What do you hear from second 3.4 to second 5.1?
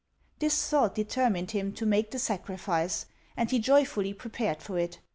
he joyfully pre pared for it.